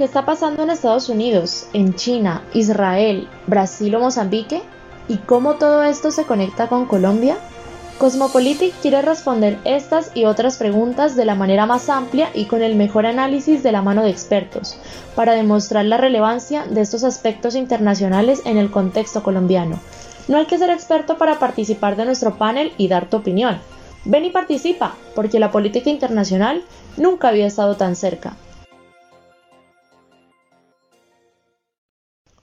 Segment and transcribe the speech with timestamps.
[0.00, 4.62] ¿Qué está pasando en Estados Unidos, en China, Israel, Brasil o Mozambique?
[5.08, 7.36] ¿Y cómo todo esto se conecta con Colombia?
[7.98, 12.76] Cosmopolitic quiere responder estas y otras preguntas de la manera más amplia y con el
[12.76, 14.78] mejor análisis de la mano de expertos,
[15.14, 19.80] para demostrar la relevancia de estos aspectos internacionales en el contexto colombiano.
[20.28, 23.58] No hay que ser experto para participar de nuestro panel y dar tu opinión.
[24.06, 26.62] Ven y participa, porque la política internacional
[26.96, 28.32] nunca había estado tan cerca.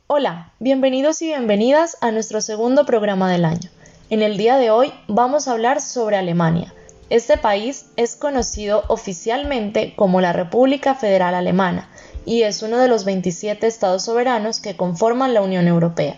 [0.09, 3.69] Hola, bienvenidos y bienvenidas a nuestro segundo programa del año.
[4.09, 6.73] En el día de hoy vamos a hablar sobre Alemania.
[7.09, 11.89] Este país es conocido oficialmente como la República Federal Alemana
[12.25, 16.15] y es uno de los 27 estados soberanos que conforman la Unión Europea.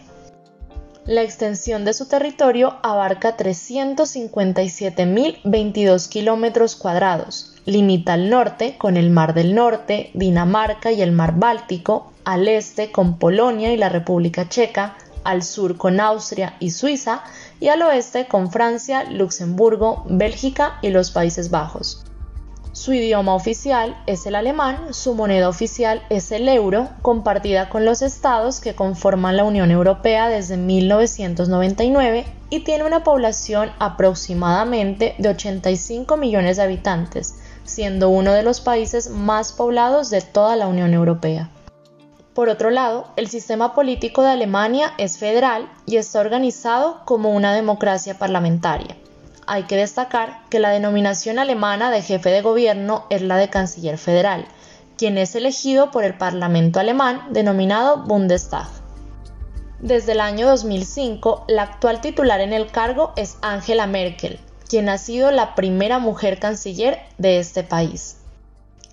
[1.08, 7.56] La extensión de su territorio abarca 357.022 kilómetros cuadrados.
[7.70, 12.92] Limita al norte con el Mar del Norte, Dinamarca y el Mar Báltico, al este
[12.92, 17.24] con Polonia y la República Checa, al sur con Austria y Suiza
[17.60, 22.04] y al oeste con Francia, Luxemburgo, Bélgica y los Países Bajos.
[22.72, 28.02] Su idioma oficial es el alemán, su moneda oficial es el euro, compartida con los
[28.02, 36.16] estados que conforman la Unión Europea desde 1999 y tiene una población aproximadamente de 85
[36.16, 37.36] millones de habitantes,
[37.70, 41.50] siendo uno de los países más poblados de toda la Unión Europea.
[42.34, 47.54] Por otro lado, el sistema político de Alemania es federal y está organizado como una
[47.54, 48.96] democracia parlamentaria.
[49.46, 53.98] Hay que destacar que la denominación alemana de jefe de gobierno es la de canciller
[53.98, 54.46] federal,
[54.98, 58.68] quien es elegido por el Parlamento alemán denominado Bundestag.
[59.80, 64.98] Desde el año 2005, la actual titular en el cargo es Angela Merkel, quien ha
[64.98, 68.18] sido la primera mujer canciller de este país.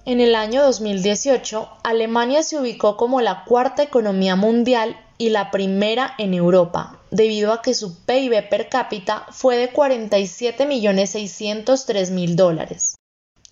[0.07, 6.15] En el año 2018, Alemania se ubicó como la cuarta economía mundial y la primera
[6.19, 12.95] en Europa, debido a que su PIB per cápita fue de 47.603.000 dólares.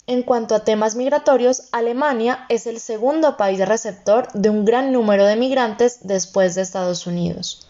[0.06, 5.24] En cuanto a temas migratorios, Alemania es el segundo país receptor de un gran número
[5.24, 7.68] de migrantes después de Estados Unidos.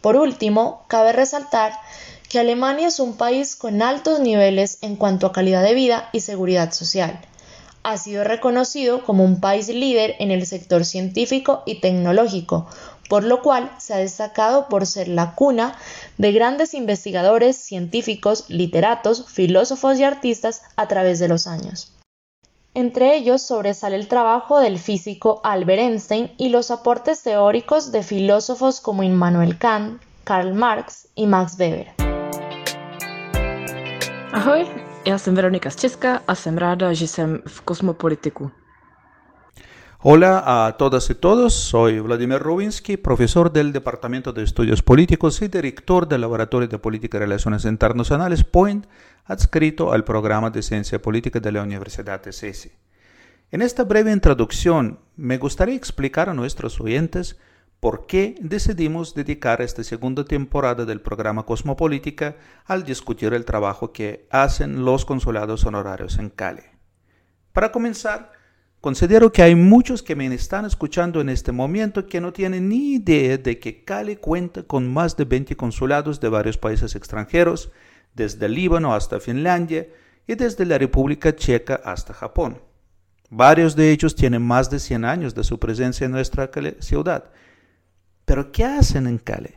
[0.00, 1.72] Por último, cabe resaltar
[2.34, 6.18] que Alemania es un país con altos niveles en cuanto a calidad de vida y
[6.18, 7.20] seguridad social
[7.84, 12.66] ha sido reconocido como un país líder en el sector científico y tecnológico,
[13.08, 15.76] por lo cual se ha destacado por ser la cuna
[16.18, 21.92] de grandes investigadores, científicos, literatos, filósofos y artistas a través de los años.
[22.74, 28.80] Entre ellos sobresale el trabajo del físico Albert Einstein y los aportes teóricos de filósofos
[28.80, 32.03] como Immanuel Kant, Karl Marx y Max Weber.
[34.34, 34.66] Ahoj,
[35.06, 38.50] Já jsem Veronika z Česka a jsem ráda, že jsem v Kosmopolitiku.
[39.98, 45.48] Hola a todas y todos, soy Vladimir Rubinsky, profesor del Departamento de Estudios Políticos y
[45.48, 48.86] director del Laboratorio de Política y Relaciones Internacionales POINT,
[49.24, 52.72] adscrito al programa de Ciencia Política de la Universidad de CESI.
[53.52, 57.38] En esta breve introducción, me gustaría explicar a nuestros oyentes
[57.84, 62.34] por qué decidimos dedicar esta segunda temporada del programa Cosmopolítica
[62.64, 66.62] al discutir el trabajo que hacen los consulados honorarios en Cali.
[67.52, 68.32] Para comenzar,
[68.80, 72.94] considero que hay muchos que me están escuchando en este momento que no tienen ni
[72.94, 77.70] idea de que Cali cuenta con más de 20 consulados de varios países extranjeros,
[78.14, 79.88] desde Líbano hasta Finlandia
[80.26, 82.62] y desde la República Checa hasta Japón.
[83.28, 87.24] Varios de ellos tienen más de 100 años de su presencia en nuestra ciudad
[88.24, 89.54] pero ¿qué hacen en Cali?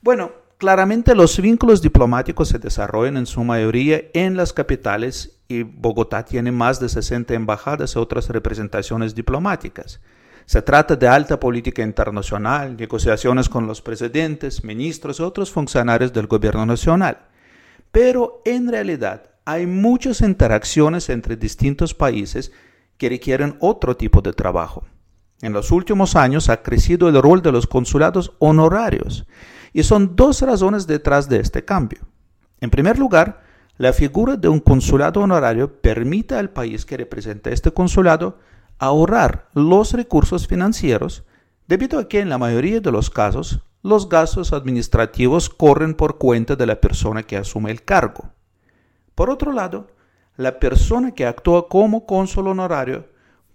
[0.00, 6.24] Bueno, claramente los vínculos diplomáticos se desarrollan en su mayoría en las capitales y Bogotá
[6.24, 10.00] tiene más de 60 embajadas y otras representaciones diplomáticas.
[10.46, 16.26] Se trata de alta política internacional, negociaciones con los presidentes, ministros y otros funcionarios del
[16.26, 17.18] gobierno nacional.
[17.92, 22.52] Pero en realidad hay muchas interacciones entre distintos países
[22.98, 24.84] que requieren otro tipo de trabajo.
[25.42, 29.26] En los últimos años ha crecido el rol de los consulados honorarios
[29.72, 32.06] y son dos razones detrás de este cambio.
[32.60, 33.42] En primer lugar,
[33.76, 38.38] la figura de un consulado honorario permite al país que representa este consulado
[38.78, 41.24] ahorrar los recursos financieros
[41.66, 46.54] debido a que en la mayoría de los casos los gastos administrativos corren por cuenta
[46.54, 48.30] de la persona que asume el cargo.
[49.16, 49.88] Por otro lado,
[50.36, 53.11] la persona que actúa como cónsul honorario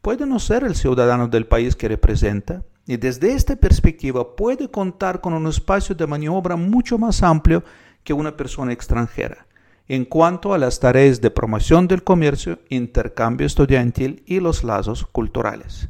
[0.07, 5.19] puede no ser el ciudadano del país que representa y desde esta perspectiva puede contar
[5.19, 7.61] con un espacio de maniobra mucho más amplio
[8.05, 9.47] que una persona extranjera
[9.85, 15.89] en cuanto a las tareas de promoción del comercio, intercambio estudiantil y los lazos culturales.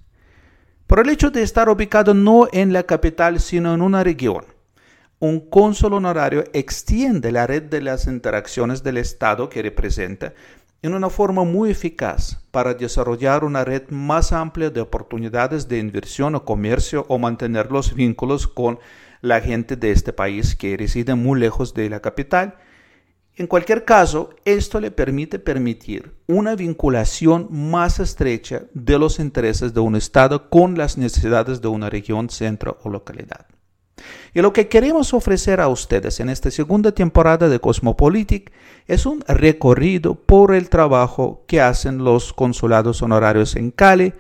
[0.88, 4.46] por el hecho de estar ubicado no en la capital, sino en una región.
[5.20, 10.34] Un cónsul honorario extiende la red de las interacciones del Estado que representa
[10.82, 16.36] en una forma muy eficaz para desarrollar una red más amplia de oportunidades de inversión
[16.36, 18.80] o comercio o mantener los vínculos con
[19.22, 22.56] la gente de este país que reside muy lejos de la capital.
[23.36, 29.80] En cualquier caso, esto le permite permitir una vinculación más estrecha de los intereses de
[29.80, 33.46] un Estado con las necesidades de una región, centro o localidad.
[34.34, 38.52] Y lo que queremos ofrecer a ustedes en esta segunda temporada de Cosmopolitic
[38.88, 44.14] es un recorrido por el trabajo que hacen los consulados honorarios en Cali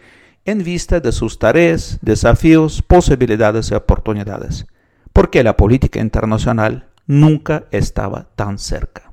[0.45, 4.65] en vista de sus tareas, desafíos, posibilidades y oportunidades,
[5.13, 9.11] porque la política internacional nunca estaba tan cerca.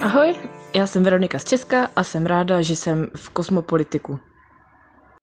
[0.00, 0.36] Ahoj,
[0.74, 3.10] já jsem Veronika z Česka a jsem ráda, že jsem.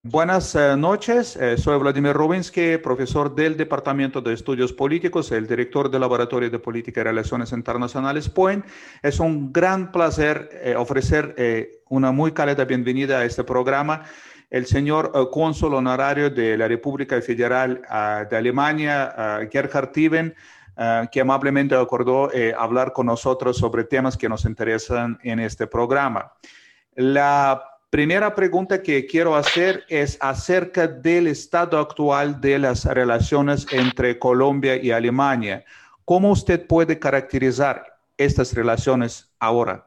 [0.05, 5.89] Buenas eh, noches, eh, soy Vladimir Rubinsky, profesor del Departamento de Estudios Políticos, el director
[5.89, 8.65] del Laboratorio de Política y Relaciones Internacionales POEN.
[9.01, 14.03] Es un gran placer eh, ofrecer una muy cálida bienvenida a este programa.
[14.49, 20.35] El señor cónsul honorario de la República Federal ah, de Alemania, Gerhard Tiven,
[20.75, 26.33] ah, que amablemente acordó hablar con nosotros sobre temas que nos interesan en este programa.
[26.95, 34.17] La Primera pregunta que quiero hacer es acerca del estado actual de las relaciones entre
[34.17, 35.63] Colombia y Alemania.
[36.03, 37.85] ¿Cómo usted puede caracterizar
[38.17, 39.85] estas relaciones ahora?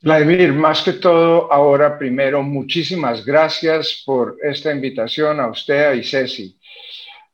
[0.00, 6.58] Vladimir, más que todo, ahora primero, muchísimas gracias por esta invitación a usted y Ceci.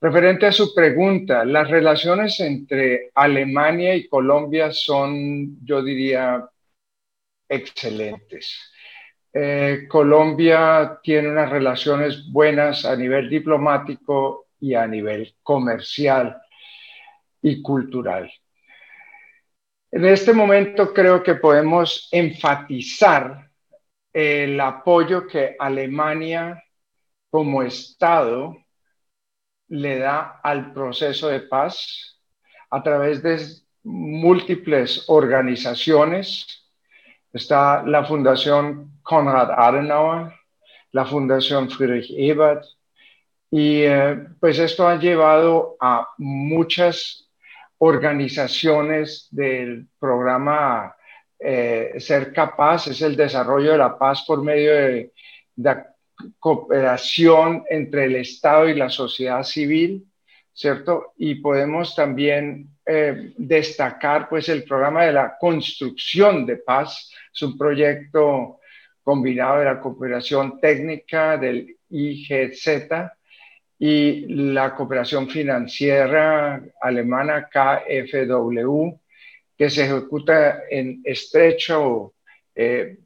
[0.00, 6.50] Referente a su pregunta, las relaciones entre Alemania y Colombia son, yo diría,
[7.50, 8.72] excelentes.
[9.32, 16.40] Eh, Colombia tiene unas relaciones buenas a nivel diplomático y a nivel comercial
[17.42, 18.32] y cultural.
[19.90, 23.50] En este momento creo que podemos enfatizar
[24.12, 26.62] el apoyo que Alemania
[27.30, 28.56] como Estado
[29.68, 32.20] le da al proceso de paz
[32.70, 33.38] a través de
[33.82, 36.60] múltiples organizaciones
[37.32, 40.32] Está la Fundación Konrad Adenauer,
[40.92, 42.64] la Fundación Friedrich Ebert,
[43.50, 47.28] y eh, pues esto ha llevado a muchas
[47.78, 50.94] organizaciones del programa
[51.38, 55.12] eh, Ser Capaz, es el desarrollo de la paz por medio de,
[55.56, 55.76] de
[56.38, 60.06] cooperación entre el Estado y la sociedad civil,
[60.52, 61.14] ¿cierto?
[61.16, 67.56] Y podemos también eh, destacar pues el programa de la construcción de paz, es un
[67.56, 68.58] proyecto
[69.04, 72.90] combinado de la cooperación técnica del IGZ
[73.78, 78.88] y la cooperación financiera alemana KfW,
[79.56, 82.14] que se ejecuta en estrecho
[82.56, 82.98] eh,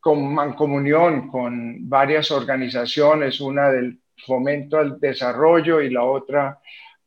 [0.00, 6.58] con mancomunión con varias organizaciones, una del fomento al desarrollo y la otra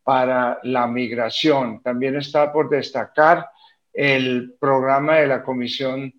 [0.03, 1.81] para la migración.
[1.81, 3.49] También está por destacar
[3.91, 6.13] el programa de la Comisión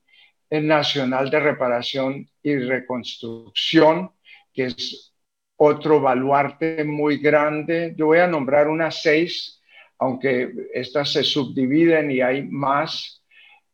[0.50, 4.12] Nacional de Reparación y Reconstrucción,
[4.52, 5.12] que es
[5.56, 7.94] otro baluarte muy grande.
[7.96, 9.60] Yo voy a nombrar unas seis,
[9.98, 13.20] aunque estas se subdividen y hay más.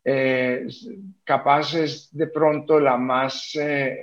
[0.03, 0.67] Eh,
[1.25, 3.99] capaces de pronto la más eh,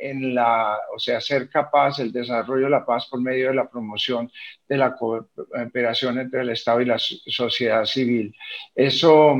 [0.00, 3.68] en la, o sea, ser capaz el desarrollo de la paz por medio de la
[3.68, 4.30] promoción
[4.68, 8.34] de la cooperación entre el Estado y la sociedad civil.
[8.74, 9.36] Eso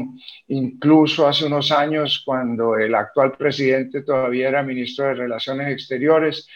[0.48, 6.46] incluso hace unos años, cuando el actual presidente todavía era ministro de Relaciones Exteriores,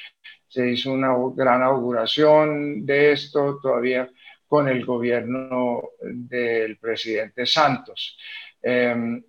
[0.49, 4.09] se hizo una gran auguración de esto todavía
[4.47, 8.17] con el gobierno del presidente Santos.
[8.63, 9.23] Em,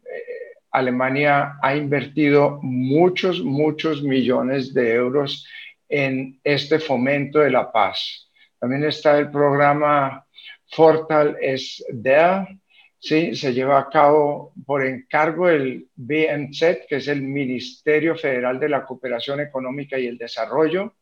[0.76, 5.48] Alemania ha invertido muchos, muchos millones de euros
[5.88, 8.30] en este fomento de la paz.
[8.60, 10.26] También está el programa
[10.68, 12.48] Fortal es der,
[13.00, 18.84] se lleva a cabo por encargo del BMZ, que es el Ministerio Federal de la
[18.84, 20.96] Cooperación Económica y el Desarrollo,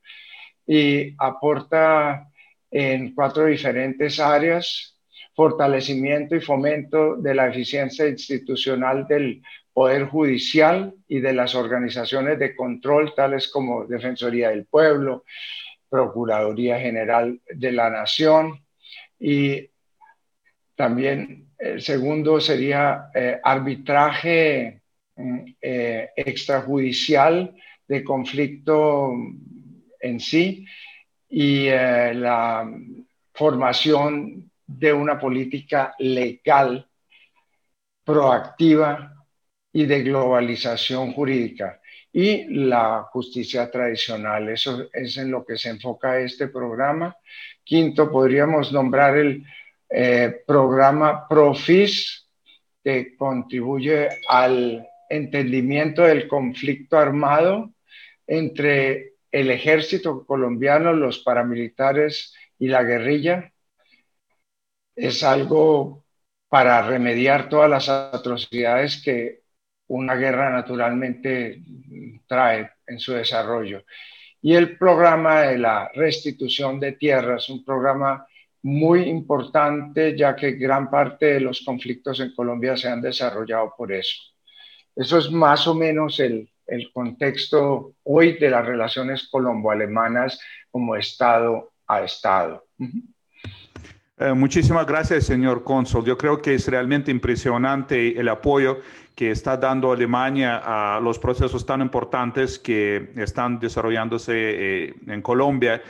[0.67, 2.29] y aporta
[2.69, 4.99] en cuatro diferentes áreas,
[5.33, 9.41] fortalecimiento y fomento de la eficiencia institucional del
[9.73, 15.25] Poder Judicial y de las organizaciones de control, tales como Defensoría del Pueblo,
[15.89, 18.63] Procuraduría General de la Nación.
[19.19, 19.69] Y
[20.75, 24.81] también el segundo sería eh, arbitraje
[25.15, 27.55] mm, eh, extrajudicial
[27.87, 29.13] de conflicto
[29.99, 30.65] en sí
[31.29, 32.69] y eh, la
[33.33, 36.87] formación de una política legal,
[38.03, 39.12] proactiva
[39.73, 41.81] y de globalización jurídica
[42.13, 44.49] y la justicia tradicional.
[44.49, 47.17] Eso es en lo que se enfoca este programa.
[47.63, 49.43] Quinto, podríamos nombrar el
[49.89, 52.27] eh, programa Profis,
[52.83, 57.71] que contribuye al entendimiento del conflicto armado
[58.27, 63.51] entre el ejército colombiano, los paramilitares y la guerrilla.
[64.95, 66.03] Es algo
[66.49, 69.42] para remediar todas las atrocidades que
[69.87, 71.61] una guerra naturalmente
[72.27, 73.83] trae en su desarrollo.
[74.41, 78.25] Y el programa de la restitución de tierras, un programa
[78.63, 83.91] muy importante ya que gran parte de los conflictos en Colombia se han desarrollado por
[83.91, 84.15] eso.
[84.95, 90.39] Eso es más o menos el, el contexto hoy de las relaciones colombo-alemanas
[90.71, 92.65] como Estado a Estado.
[94.17, 96.05] Eh, muchísimas gracias, señor cónsul.
[96.05, 98.79] Yo creo que es realmente impresionante el apoyo
[99.15, 105.81] que está dando Alemania a los procesos tan importantes que están desarrollándose eh, en Colombia.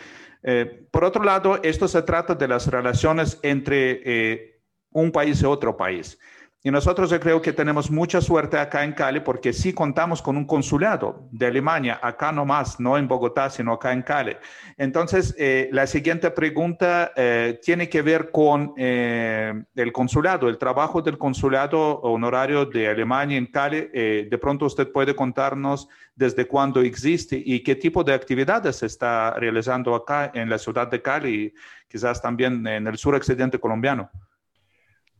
[0.43, 4.59] Eh, por otro lado, esto se trata de las relaciones entre
[4.91, 6.19] un país y otro país.
[6.65, 10.37] Y nosotros yo creo que tenemos mucha suerte acá en Cali porque sí contamos con
[10.37, 14.37] un consulado de Alemania, acá nomás, no en Bogotá, sino acá en Cali.
[14.77, 21.01] Entonces, eh, la siguiente pregunta eh, tiene que ver con eh, el consulado, el trabajo
[21.01, 23.89] del consulado honorario de Alemania en Cali.
[23.91, 29.31] de pronto usted puede contarnos desde cuándo existe y qué tipo de actividades se está
[29.31, 31.53] realizando acá en la ciudad de Cali y
[31.89, 34.09] quizás también en el sur occidente colombiano.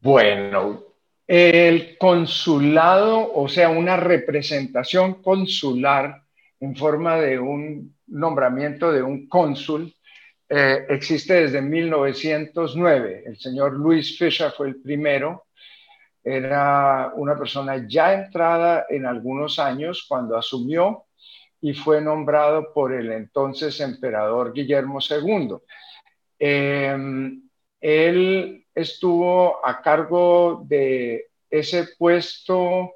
[0.01, 0.92] Bueno,
[1.27, 6.23] el consulado, o sea, una representación consular
[6.59, 9.93] en forma de un nombramiento de un cónsul,
[10.49, 13.23] eh, existe desde 1909.
[13.25, 15.45] El señor Luis Fischer fue el primero.
[16.23, 21.05] Era una persona ya entrada en algunos años cuando asumió
[21.59, 25.57] y fue nombrado por el entonces emperador Guillermo II.
[27.83, 32.93] Él estuvo a cargo de ese puesto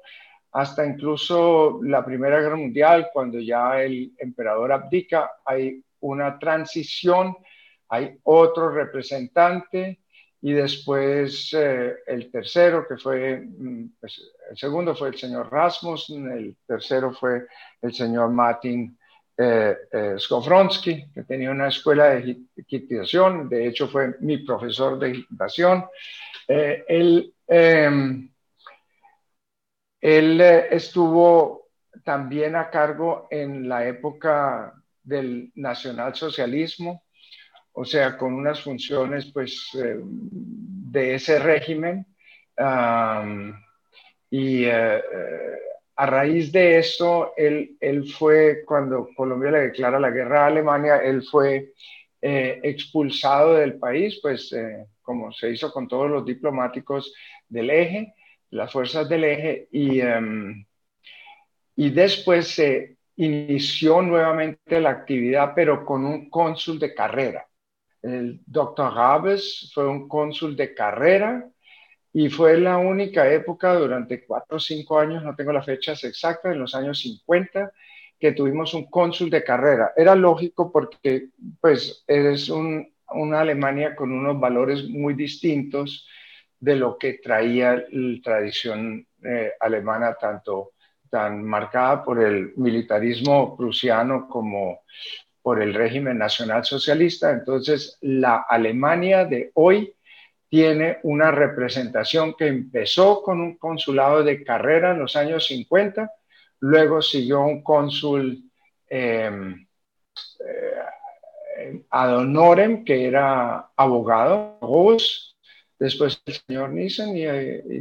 [0.50, 7.36] hasta incluso la Primera Guerra Mundial, cuando ya el emperador abdica, hay una transición,
[7.90, 10.00] hay otro representante
[10.40, 16.32] y después eh, el tercero, que fue, mm, pues, el segundo fue el señor Rasmussen,
[16.32, 17.46] el tercero fue
[17.82, 18.97] el señor Martin
[19.40, 25.10] eh, eh, Skowronski, que tenía una escuela de equitación, de hecho fue mi profesor de
[25.10, 25.86] equitación.
[26.48, 28.28] Eh, él, em,
[30.00, 31.68] él estuvo
[32.02, 37.04] también a cargo en la época del nacionalsocialismo,
[37.74, 42.04] o sea, con unas funciones pues de ese régimen.
[44.30, 44.64] y
[46.00, 47.76] a raíz de eso, él,
[48.16, 51.72] fue, cuando Colombia le declara la guerra a Alemania, él fue
[52.22, 57.12] eh, expulsado del país, pues eh, como se hizo con todos los diplomáticos
[57.48, 58.14] del eje,
[58.50, 60.64] las fuerzas del eje, y, em,
[61.74, 67.44] y después se inició nuevamente la actividad, pero con un cónsul de carrera.
[68.02, 71.44] El doctor Rabes fue un cónsul de carrera
[72.20, 76.52] y fue la única época durante cuatro o cinco años, no tengo las fechas exactas,
[76.52, 77.72] en los años 50,
[78.18, 79.92] que tuvimos un cónsul de carrera.
[79.96, 81.28] Era lógico porque
[81.60, 86.08] pues es una Alemania con unos valores muy distintos
[86.58, 90.72] de lo que traía la tradición eh, alemana, tanto
[91.08, 94.80] tan marcada por el militarismo prusiano como
[95.40, 97.30] por el régimen nacional socialista.
[97.30, 99.94] Entonces, la Alemania de hoy
[100.48, 106.10] tiene una representación que empezó con un consulado de carrera en los años 50,
[106.60, 108.50] luego siguió un cónsul
[108.88, 109.66] em,
[110.40, 114.58] eh, ad honorem, que era abogado,
[115.78, 117.24] después el señor Nissen, y,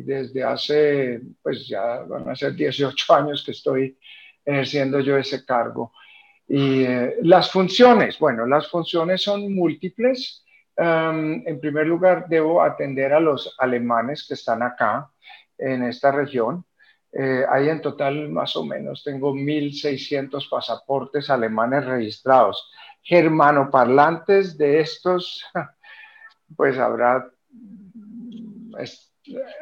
[0.01, 3.97] desde hace, pues ya van a ser 18 años que estoy
[4.43, 5.93] ejerciendo yo ese cargo.
[6.49, 10.45] Y eh, las funciones, bueno, las funciones son múltiples
[10.77, 15.09] en primer lugar, debo atender a los alemanes que están acá,
[15.57, 16.65] en esta región.
[17.11, 22.69] Eh, hay en total más o menos, tengo 1.600 pasaportes alemanes registrados.
[23.01, 25.43] Germanoparlantes de estos,
[26.55, 27.31] pues habrá,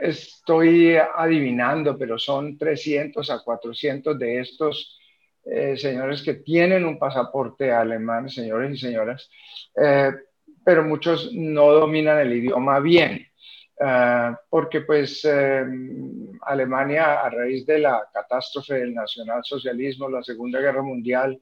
[0.01, 4.99] estoy adivinando, pero son 300 a 400 de estos
[5.45, 9.29] eh, señores que tienen un pasaporte alemán, señores y señoras,
[9.79, 10.11] eh,
[10.65, 13.27] pero muchos no dominan el idioma bien.
[14.49, 15.27] porque pues
[16.41, 21.39] Alemania a raíz de la catástrofe del nacionalsocialismo, la Segunda Guerra Mundial,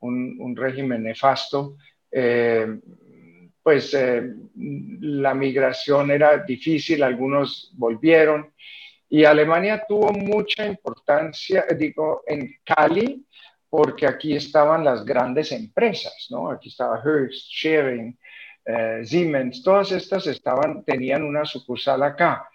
[0.00, 1.76] un, un régimen nefasto,
[3.62, 3.96] pues
[5.00, 8.52] la migración era difícil, algunos volvieron,
[9.08, 13.24] y Alemania tuvo mucha importancia, digo, en Cali,
[13.68, 16.50] porque aquí estaban las grandes empresas, ¿no?
[16.50, 18.18] Aquí estaba Hearst, Schering,
[18.66, 22.50] eh, Siemens, todas estas estaban, tenían una sucursal acá.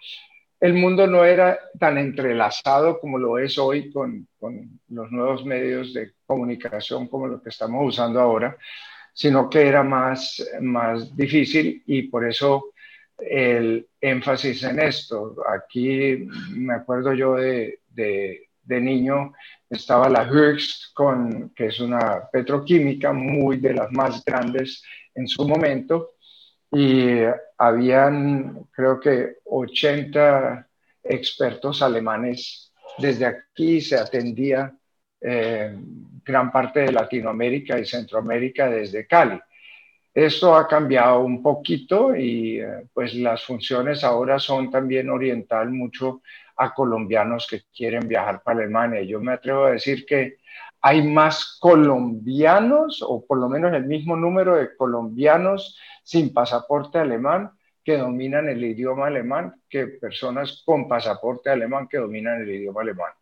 [0.60, 5.92] El mundo no era tan entrelazado como lo es hoy con, con los nuevos medios
[5.94, 8.56] de comunicación como lo que estamos usando ahora,
[9.12, 12.72] sino que era más, más difícil y por eso
[13.18, 15.36] el énfasis en esto.
[15.48, 18.48] Aquí me acuerdo yo de, de,
[18.80, 19.32] niño,
[19.68, 24.82] estaba la Hearst, con, que es una petroquímica muy de las más grandes
[25.14, 26.12] en su momento,
[26.70, 27.18] y
[27.58, 30.68] habían creo que 80
[31.02, 32.72] expertos alemanes.
[32.98, 34.74] Desde aquí se atendía
[35.20, 35.74] eh,
[36.24, 39.40] gran parte de Latinoamérica y Centroamérica desde Cali.
[40.14, 46.22] Esto ha cambiado un poquito y eh, pues las funciones ahora son también oriental mucho
[46.56, 49.02] a colombianos que quieren viajar para Alemania.
[49.02, 50.36] Yo me atrevo a decir que
[50.82, 57.52] hay más colombianos o por lo menos el mismo número de colombianos sin pasaporte alemán
[57.84, 63.12] que dominan el idioma alemán que personas con pasaporte alemán que dominan el idioma alemán.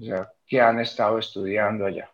[0.00, 2.08] O sea, que han estado estudiando allá.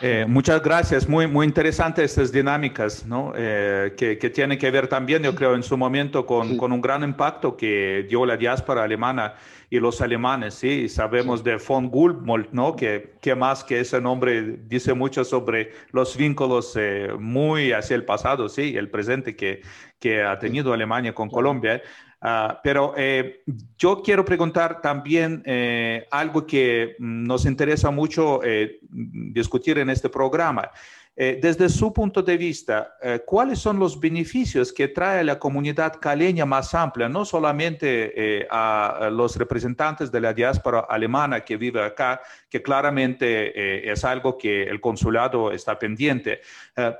[0.00, 3.32] Eh, muchas gracias, muy, muy interesantes estas dinámicas, ¿no?
[3.36, 6.80] Eh, que, que, tienen que ver también, yo creo, en su momento con, con, un
[6.80, 9.34] gran impacto que dio la diáspora alemana
[9.70, 10.88] y los alemanes, ¿sí?
[10.88, 12.74] Sabemos de von Gulmold, ¿no?
[12.74, 18.04] Que, que, más que ese nombre dice mucho sobre los vínculos eh, muy hacia el
[18.04, 18.76] pasado, ¿sí?
[18.76, 19.62] El presente que,
[20.00, 21.82] que ha tenido Alemania con Colombia.
[22.26, 23.42] Ah, pero eh,
[23.76, 30.70] yo quiero preguntar también eh, algo que nos interesa mucho eh, discutir en este programa.
[31.16, 36.00] Eh, desde su punto de vista, eh, ¿cuáles son los beneficios que trae la comunidad
[36.00, 41.80] caleña más amplia, no solamente eh, a, los representantes de la diáspora alemana que vive
[41.80, 46.40] acá, que claramente es algo que el consulado está pendiente,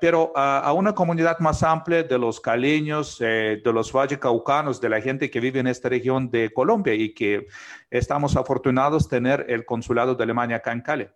[0.00, 5.31] pero a, una comunidad más amplia de los caleños, de los vallecaucanos, de la gente
[5.31, 7.46] que vive en esta región de Colombia y que
[7.90, 11.09] estamos afortunados tener el consulado de Alemania acá en Cali?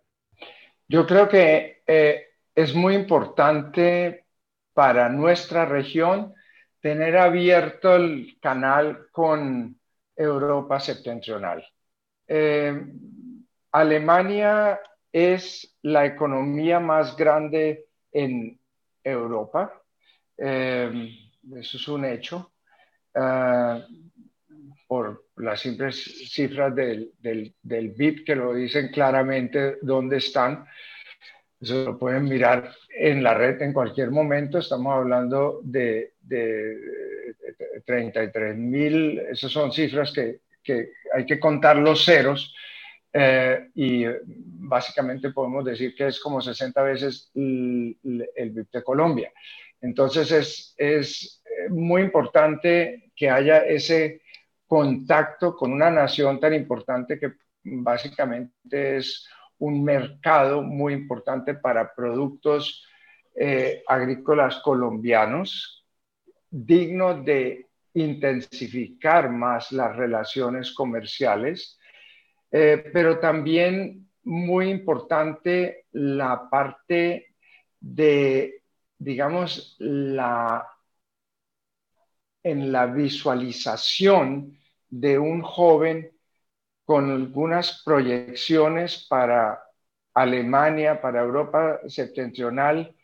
[0.87, 1.83] Yo creo que
[2.55, 4.25] es muy importante
[4.73, 6.33] para nuestra región
[6.81, 9.79] tener abierto el canal con
[10.15, 11.65] Europa septentrional.
[12.27, 12.81] Eh,
[13.71, 14.79] Alemania
[15.11, 18.59] es la economía más grande en
[19.03, 19.81] Europa.
[20.37, 21.17] Eh,
[21.55, 22.51] eso es un hecho.
[23.13, 23.83] Eh,
[24.89, 30.65] por las simples cifras del, del, del BIP que lo dicen claramente dónde están.
[31.61, 34.59] Eso lo pueden mirar en la red en cualquier momento.
[34.59, 36.77] Estamos hablando de, de
[37.85, 42.55] 33 mil, esas son cifras que, que, hay que contar los ceros.
[43.11, 47.97] Eh, y básicamente podemos decir que es como 60 veces el,
[48.35, 49.31] el BIP de Colombia.
[49.81, 54.21] Entonces es, es muy importante que haya ese
[54.67, 59.27] contacto con una nación tan importante que básicamente es
[59.59, 62.85] un mercado muy importante para productos
[63.35, 65.85] eh, agrícolas colombianos,
[66.49, 71.79] digno de intensificar más las relaciones comerciales,
[72.51, 77.35] eh, pero también muy importante la parte
[77.79, 78.63] de,
[78.97, 80.67] digamos, la,
[82.43, 84.57] en la visualización
[84.89, 86.11] de un joven
[86.89, 89.61] con algunas proyecciones para
[90.15, 92.95] Alemania, para Europa septentrional,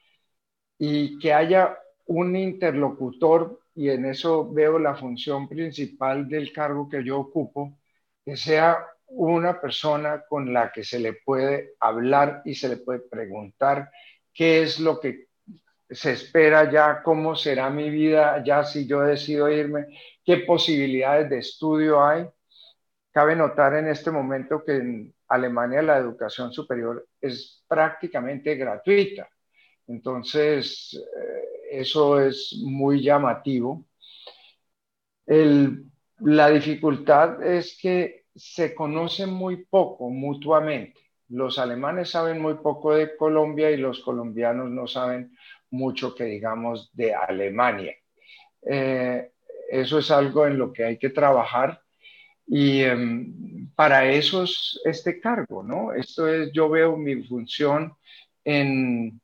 [0.80, 7.04] y que haya un interlocutor, y en eso veo la función principal del cargo que
[7.04, 7.78] yo ocupo,
[8.26, 13.02] que sea una persona con la que se le puede hablar y se le puede
[13.02, 13.92] preguntar
[14.34, 15.28] qué es lo que
[15.92, 19.86] se espera ya, cómo será mi vida ya si yo decido irme,
[20.24, 22.28] qué posibilidades de estudio hay
[23.16, 29.30] Cabe notar en este momento que en Alemania la educación superior es prácticamente gratuita.
[29.88, 33.86] Entonces, eh, eso es muy llamativo.
[36.20, 41.00] la dificultad es que se conocen muy poco mutuamente.
[41.30, 45.34] Los alemanes saben muy poco de Colombia y los colombianos no saben
[45.70, 47.96] mucho que digamos de Alemania.
[48.62, 49.32] Eh,
[49.70, 51.85] eso es algo en lo que hay que trabajar
[52.48, 55.94] y em, para eso es este cargo, ¿no?
[55.94, 57.94] Esto es, yo veo mi función
[58.44, 59.20] en,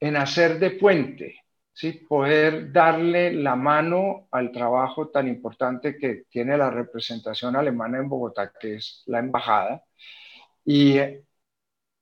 [0.00, 1.36] en hacer de puente,
[1.72, 1.92] ¿sí?
[2.08, 8.52] Poder darle la mano al trabajo tan importante que tiene la representación alemana en Bogotá,
[8.60, 9.84] que es la embajada,
[10.64, 10.98] y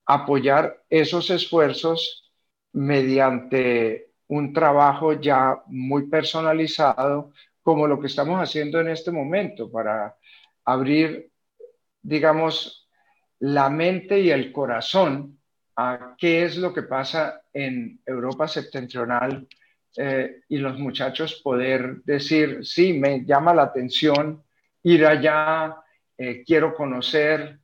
[0.05, 2.31] apoyar esos esfuerzos
[2.73, 7.31] mediante un trabajo ya muy personalizado,
[7.63, 10.15] como lo que estamos haciendo en este momento, para
[10.65, 11.31] abrir,
[12.01, 12.89] digamos,
[13.39, 15.39] la mente y el corazón
[15.75, 19.47] a qué es lo que pasa en Europa septentrional
[19.97, 24.43] eh, y los muchachos poder decir, sí, me llama la atención
[24.83, 25.77] ir allá,
[26.17, 27.59] eh, quiero conocer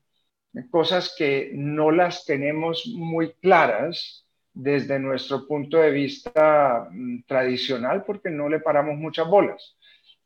[0.72, 8.30] cosas que no las tenemos muy claras desde nuestro punto de vista mm, tradicional porque
[8.30, 9.78] no le paramos muchas bolas.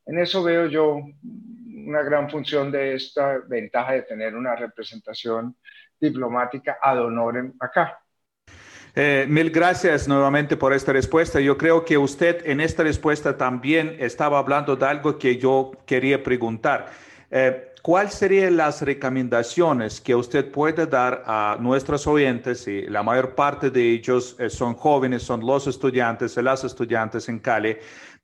[0.05, 1.01] En eso veo yo
[1.85, 5.55] una gran función de esta ventaja de tener una representación
[5.99, 7.99] diplomática ad honorem acá.
[8.95, 11.39] Eh, mil gracias nuevamente por esta respuesta.
[11.39, 16.21] Yo creo que usted en esta respuesta también estaba hablando de algo que yo quería
[16.21, 16.91] preguntar.
[17.31, 22.65] Eh, ¿Cuáles serían las recomendaciones que usted puede dar a nuestros oyentes?
[22.67, 27.39] Y la mayor parte de ellos eh, son jóvenes, son los estudiantes, las estudiantes en
[27.39, 27.75] Cali.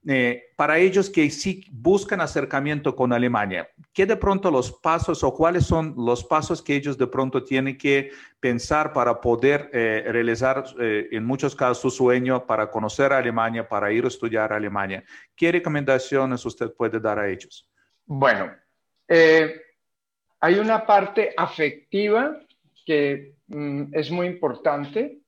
[0.08, 5.34] Eh, para ellos que sí buscan acercamiento con Alemania, ¿qué de pronto los pasos o
[5.34, 10.64] cuáles son los pasos que ellos de pronto tienen que pensar para poder eh, realizar
[10.80, 14.56] eh, en muchos casos su sueño para conocer a Alemania, para ir a estudiar a
[14.56, 15.04] Alemania?
[15.36, 17.70] ¿Qué recomendaciones usted puede dar a ellos?
[18.06, 18.52] Bueno,
[20.40, 22.40] hay una parte afectiva
[22.86, 25.20] que mm, es muy importante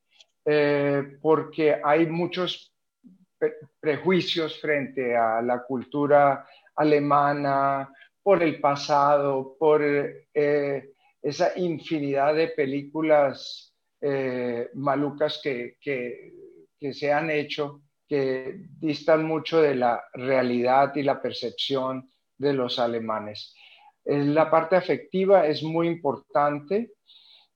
[1.21, 2.70] porque hay muchos
[3.80, 7.89] prejuicios frente a la cultura alemana,
[8.23, 17.30] por el pasado, por eh, esa infinidad de películas eh, malucas que, que, se han
[17.30, 23.56] hecho, que distan mucho de la realidad y la percepción de los alemanes.
[24.06, 26.93] Eh, la parte afectiva es muy importante.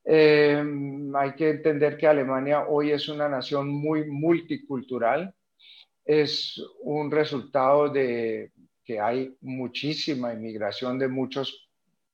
[0.08, 5.34] hay que entender que Alemania hoy es una nación muy multicultural
[6.06, 8.52] es un resultado de
[8.84, 11.68] que hay muchísima inmigración de muchos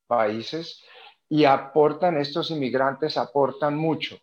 [0.07, 0.81] países
[1.27, 4.17] y aportan, estos inmigrantes aportan mucho.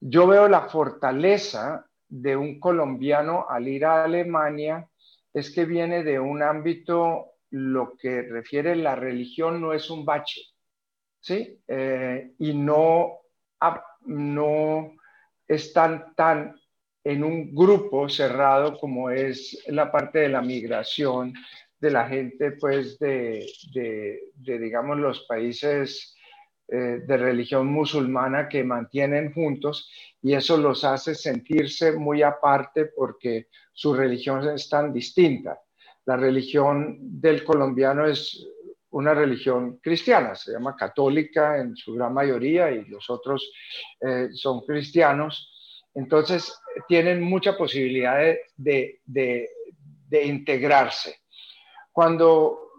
[0.00, 4.88] Yo veo la fortaleza de un colombiano al ir a Alemania
[5.32, 10.40] es que viene de un ámbito, lo que refiere la religión no es un bache,
[11.20, 11.60] ¿sí?
[11.66, 13.18] Eh, y no,
[14.06, 14.92] no
[15.46, 16.59] están tan
[17.04, 21.32] en un grupo cerrado como es la parte de la migración
[21.78, 23.46] de la gente, pues de,
[24.36, 26.14] digamos, los países
[26.68, 29.90] eh, de religión musulmana que mantienen juntos
[30.22, 35.58] y eso los hace sentirse muy aparte porque su religión es tan distinta.
[36.04, 38.46] La religión del colombiano es
[38.90, 43.50] una religión cristiana, se llama católica en su gran mayoría y los otros
[44.00, 45.50] eh, son cristianos
[45.94, 46.54] entonces,
[46.88, 48.20] tienen mucha posibilidad
[48.56, 49.48] de,
[50.10, 51.20] integrarse.
[51.92, 52.70] Cuando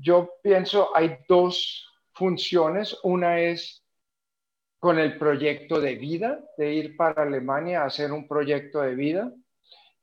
[0.00, 2.96] yo pienso, hay dos funciones.
[3.02, 3.82] Una es
[4.78, 9.32] con el proyecto de vida, de ir para Alemania a hacer un proyecto de vida.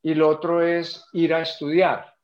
[0.02, 2.14] Y lo otro es ir a estudiar.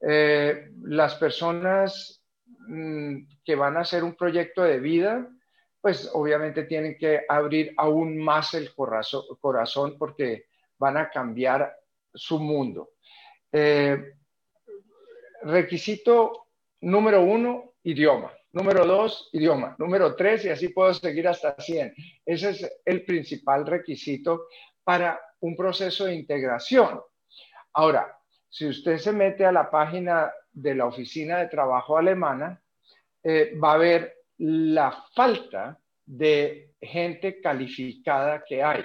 [0.00, 2.24] Eh, las personas
[2.66, 5.28] mm, que van a hacer un proyecto de vida
[5.82, 10.46] pues obviamente tienen que abrir aún más el corazón, porque
[10.78, 11.76] van a cambiar
[12.14, 12.90] su mundo.
[13.50, 14.14] Eh,
[15.42, 16.46] requisito
[16.82, 18.32] número uno, idioma.
[18.52, 19.74] Número dos, idioma.
[19.76, 21.94] Número tres, y así puedo seguir hasta 100.
[22.26, 24.46] Ese es el principal requisito
[24.84, 27.00] para un proceso de integración.
[27.72, 28.16] Ahora,
[28.48, 32.62] si usted se mete a la página de la Oficina de Trabajo Alemana,
[33.24, 38.84] eh, va a ver la falta de gente calificada que hay.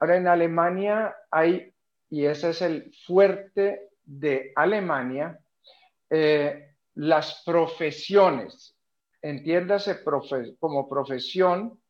[0.00, 1.72] Ahora, en Alemania hay,
[2.10, 5.38] y ese es el fuerte de Alemania,
[6.10, 8.76] eh, las profesiones.
[9.22, 10.02] Entiéndase
[10.58, 11.80] como profesión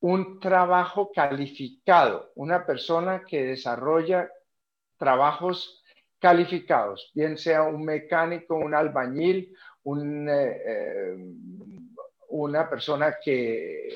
[0.00, 4.30] un trabajo calificado, una persona que desarrolla
[4.96, 5.82] trabajos
[6.18, 11.16] calificados, bien sea un mecánico, un albañil, un, eh, eh,
[12.36, 13.88] una persona que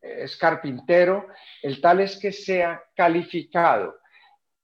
[0.00, 1.26] es carpintero,
[1.60, 3.98] el tal es que sea calificado.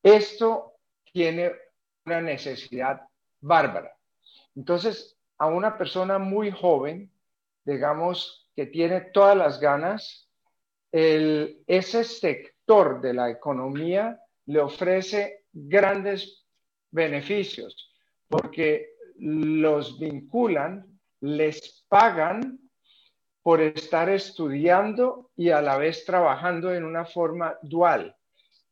[0.02, 0.78] Esto
[1.12, 1.52] tiene
[2.04, 3.02] una necesidad
[3.40, 3.92] bárbara.
[4.54, 7.12] Entonces, a una persona muy joven,
[7.64, 10.30] digamos, que tiene todas las ganas,
[10.92, 16.46] ese sector de la economía le ofrece grandes
[16.92, 17.92] beneficios
[18.28, 22.58] porque los vinculan, les pagan
[23.42, 28.16] por estar estudiando y a la vez trabajando en una forma dual.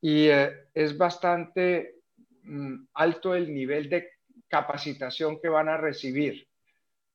[0.00, 1.96] Y eh, es bastante
[2.42, 4.08] mm, alto el nivel de
[4.48, 6.46] capacitación que van a recibir.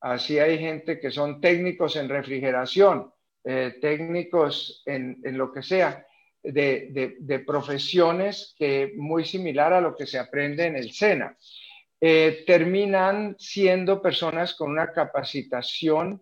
[0.02, 3.12] Así hay gente que son técnicos en refrigeración,
[3.44, 6.06] eh, técnicos en, lo que sea,
[6.42, 11.38] de, profesiones que muy similar a lo que se aprende en el SENA.
[12.02, 16.22] Eh, terminan siendo personas con una capacitación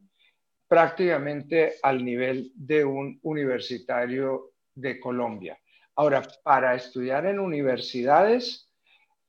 [0.67, 5.57] prácticamente al nivel de un universitario de Colombia.
[5.95, 8.71] Ahora, para estudiar en universidades,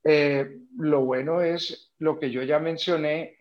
[0.04, 3.36] eh, lo bueno es lo que yo ya mencioné,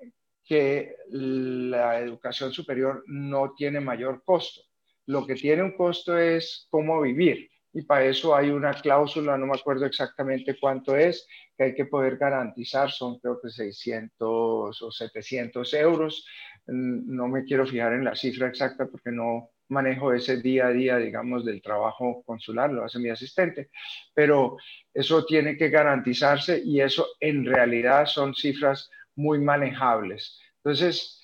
[0.45, 4.61] que la educación superior no tiene mayor costo.
[5.05, 7.49] Lo que tiene un costo es cómo vivir.
[7.77, 11.85] Y para eso hay una cláusula, no me acuerdo exactamente cuánto es, que hay que
[11.85, 16.25] poder garantizar, son creo que 600 o 700 euros
[16.65, 20.97] no me quiero fijar en la cifra exacta porque no manejo ese día a día,
[20.97, 23.69] digamos, del trabajo consular, lo hace mi asistente,
[24.11, 24.57] pero
[24.91, 30.39] eso tiene que garantizarse y eso en realidad son cifras muy manejables.
[30.63, 31.21] Entonces,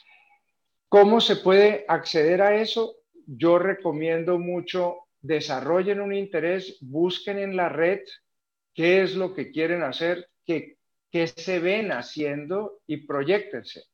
[0.87, 2.97] ¿cómo se puede acceder a eso?
[3.25, 8.01] Yo recomiendo mucho, desarrollen un interés, busquen en la red
[8.75, 10.77] qué es lo que quieren hacer, qué,
[11.11, 13.85] qué se ven haciendo y proyectense.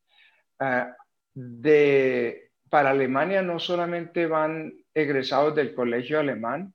[0.59, 0.93] Ah,
[1.33, 6.73] de, para Alemania no solamente van egresados del colegio alemán,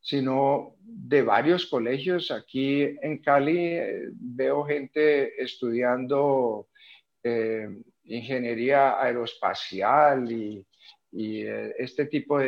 [0.00, 2.30] sino de varios colegios.
[2.30, 6.68] Aquí en Cali eh, veo gente estudiando
[7.22, 7.68] eh,
[8.04, 10.66] ingeniería aeroespacial y,
[11.12, 12.38] eh, este tipo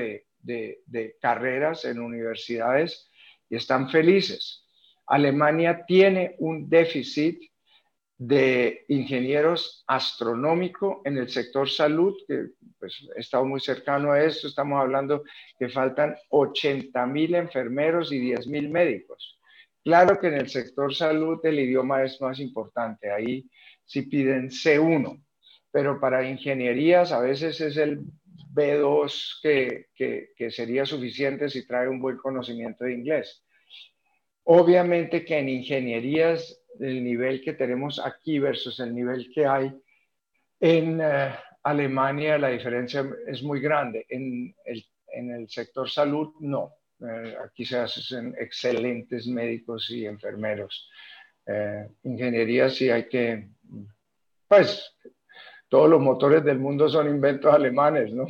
[0.45, 3.11] de, carreras en universidades
[3.49, 4.67] y están felices.
[5.07, 7.41] Alemania tiene un déficit
[8.17, 14.47] de ingenieros astronómico en el sector salud, que pues, he estado muy cercano a esto,
[14.47, 15.25] estamos hablando
[15.59, 19.39] que faltan 80 mil enfermeros y 10 mil médicos.
[19.83, 23.51] Claro que en el sector salud el idioma es más importante, ahí
[23.85, 25.23] sí piden C1,
[25.71, 28.01] pero para ingenierías a veces es el
[28.55, 33.45] B2 que, que, que sería suficiente si trae un buen conocimiento de inglés.
[34.45, 39.73] Obviamente que en ingenierías el nivel que tenemos aquí versus el nivel que hay
[40.61, 44.07] en eh, Alemania, la diferencia es muy grande.
[44.09, 46.75] En el, en el sector salud, no.
[47.01, 50.89] Eh, aquí se hacen excelentes médicos y enfermeros.
[51.47, 53.49] Eh, ingeniería sí hay que,
[54.49, 54.95] pues,
[55.75, 58.29] todos los motores del mundo son inventos alemanes, ¿no?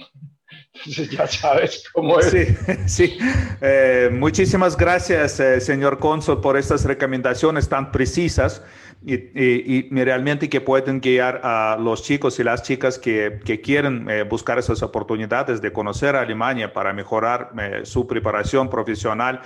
[1.11, 2.35] Ya sabes cómo es.
[2.87, 3.17] Sí.
[3.61, 8.63] Eh, muchísimas gracias, eh, señor Consul, por estas recomendaciones tan precisas
[9.07, 14.59] y, realmente que pueden guiar a los chicos y las chicas que, quieren eh, buscar
[14.59, 17.51] esas oportunidades de conocer a Alemania para mejorar
[17.83, 19.43] su preparación profesional.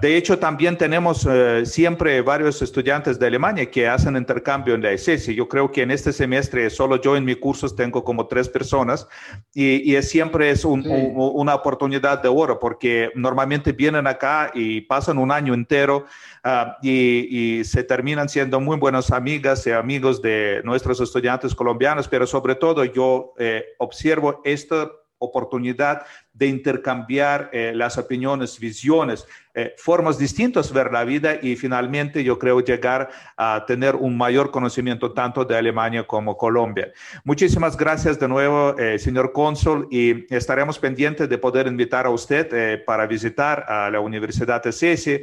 [0.00, 1.28] De hecho, también tenemos
[1.64, 5.36] siempre varios estudiantes de Alemania que hacen intercambio en la ESESI.
[5.36, 9.06] Yo creo que en este semestre solo yo en mis cursos tengo como tres personas
[9.54, 15.32] y, y siempre es una oportunidad de oro porque normalmente vienen acá y pasan un
[15.32, 16.06] año entero
[16.42, 22.26] Ah, y, se terminan siendo muy buenas amigas y amigos de nuestros estudiantes colombianos, pero
[22.26, 24.90] sobre todo yo eh, observo esta
[25.20, 26.02] oportunidad
[26.32, 32.24] de intercambiar eh, las opiniones, visiones, eh, formas distintas de ver la vida y finalmente
[32.24, 36.92] yo creo llegar a tener un mayor conocimiento tanto de Alemania como Colombia.
[37.24, 43.06] Muchísimas gracias de nuevo, señor cónsul, y estaremos pendientes de poder invitar a usted para
[43.06, 45.22] visitar a la Universidad de Cesi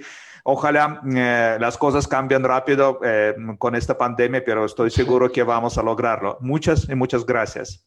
[0.50, 5.78] Ojalá eh, las cosas cambien rápido eh, con esta pandemia, pero estoy seguro que vamos
[5.78, 6.38] a lograrlo.
[6.40, 7.86] Muchas y muchas gracias.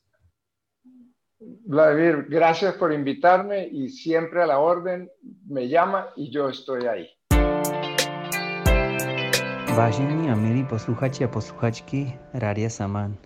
[1.71, 5.09] Vladimir, gracias por invitarme y siempre a la orden
[5.47, 7.07] me llama y yo estoy ahí.
[9.77, 13.17] Vážení a milí posluchači a posluchačky Rádia Saman,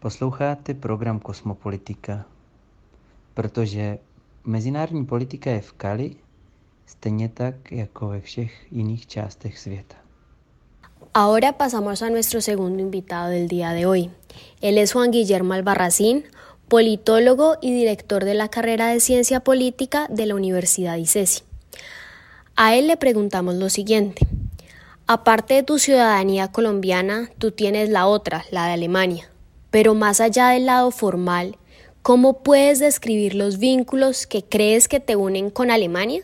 [0.00, 2.26] posloucháte program Kosmopolitika,
[3.34, 3.98] protože
[4.44, 6.16] mezinárodní politika je v Kali
[6.86, 9.96] stejně tak jako ve všech jiných částech světa.
[11.14, 14.10] Ahora pasamos a nuestro segundo invitado del día de hoy.
[14.60, 16.24] Él es Juan Guillermo Albarracín,
[16.68, 21.42] politólogo y director de la carrera de Ciencia Política de la Universidad ICESI.
[22.56, 24.26] A él le preguntamos lo siguiente.
[25.06, 29.28] Aparte de tu ciudadanía colombiana, tú tienes la otra, la de Alemania.
[29.70, 31.56] Pero más allá del lado formal,
[32.02, 36.22] ¿cómo puedes describir los vínculos que crees que te unen con Alemania?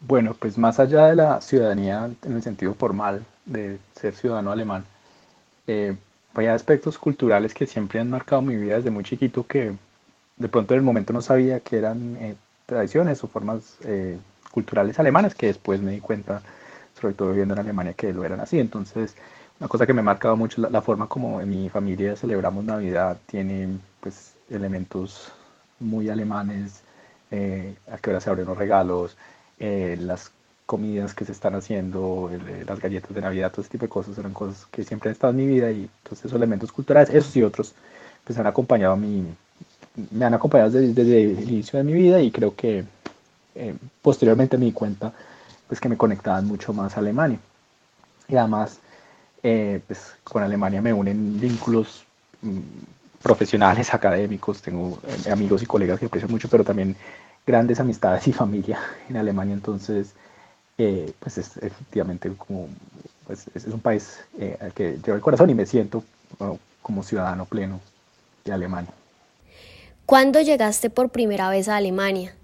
[0.00, 4.84] Bueno, pues más allá de la ciudadanía en el sentido formal de ser ciudadano alemán,
[5.66, 5.96] eh,
[6.34, 9.74] hay aspectos culturales que siempre han marcado mi vida desde muy chiquito que
[10.36, 12.34] de pronto en el momento no sabía que eran eh,
[12.66, 14.18] tradiciones o formas eh,
[14.50, 16.42] culturales alemanas que después me di cuenta,
[17.00, 18.58] sobre todo viviendo en Alemania, que lo eran así.
[18.58, 19.16] Entonces,
[19.60, 22.64] una cosa que me ha marcado mucho la, la forma como en mi familia celebramos
[22.64, 25.32] Navidad tiene pues elementos
[25.80, 26.82] muy alemanes,
[27.30, 29.16] eh, a qué hora se abren los regalos,
[29.58, 30.30] las
[30.66, 34.16] comidas que se están haciendo, eh, las galletas de Navidad, todo ese tipo de cosas,
[34.16, 37.36] eran cosas que siempre han estado en mi vida y entonces esos elementos culturales, esos
[37.36, 37.74] y otros,
[38.24, 39.24] pues han acompañado a mi,
[40.10, 42.84] me han acompañado desde, el inicio de mi vida y creo que
[43.54, 45.12] eh, posteriormente me di cuenta
[45.68, 47.38] pues que me conectaban mucho más a Alemania.
[48.28, 48.78] Y además,
[49.42, 52.04] eh, pues con Alemania me unen vínculos
[52.42, 52.58] mm,
[53.22, 54.98] profesionales, académicos, tengo
[55.30, 56.96] amigos y colegas que aprecio mucho, pero también
[57.46, 60.14] grandes amistades y familia en Alemania, entonces
[60.78, 62.68] eh, pues es efectivamente como,
[63.26, 66.02] pues es, un país eh, al que llevo el corazón y me siento
[66.82, 67.80] como ciudadano pleno
[68.44, 68.92] de Alemania.
[70.06, 72.34] ¿Cuándo llegaste por primera vez a Alemania?